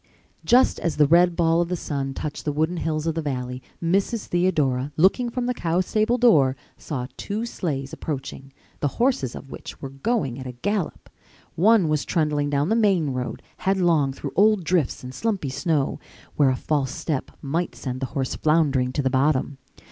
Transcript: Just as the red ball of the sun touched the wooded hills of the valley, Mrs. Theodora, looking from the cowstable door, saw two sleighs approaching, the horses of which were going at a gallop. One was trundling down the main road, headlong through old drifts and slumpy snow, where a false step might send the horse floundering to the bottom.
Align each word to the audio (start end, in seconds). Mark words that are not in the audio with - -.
Just 0.43 0.79
as 0.79 0.97
the 0.97 1.05
red 1.05 1.35
ball 1.35 1.61
of 1.61 1.69
the 1.69 1.75
sun 1.75 2.15
touched 2.15 2.43
the 2.43 2.51
wooded 2.51 2.79
hills 2.79 3.05
of 3.05 3.13
the 3.13 3.21
valley, 3.21 3.61
Mrs. 3.83 4.25
Theodora, 4.25 4.91
looking 4.97 5.29
from 5.29 5.45
the 5.45 5.53
cowstable 5.53 6.17
door, 6.17 6.55
saw 6.75 7.05
two 7.17 7.45
sleighs 7.45 7.93
approaching, 7.93 8.51
the 8.79 8.87
horses 8.97 9.35
of 9.35 9.51
which 9.51 9.79
were 9.79 9.91
going 9.91 10.39
at 10.39 10.47
a 10.47 10.53
gallop. 10.53 11.07
One 11.53 11.87
was 11.87 12.03
trundling 12.03 12.49
down 12.49 12.69
the 12.69 12.75
main 12.75 13.11
road, 13.11 13.43
headlong 13.57 14.11
through 14.11 14.33
old 14.35 14.63
drifts 14.63 15.03
and 15.03 15.13
slumpy 15.13 15.49
snow, 15.49 15.99
where 16.35 16.49
a 16.49 16.55
false 16.55 16.89
step 16.95 17.29
might 17.39 17.75
send 17.75 17.99
the 17.99 18.07
horse 18.17 18.33
floundering 18.33 18.91
to 18.93 19.03
the 19.03 19.11
bottom. 19.11 19.59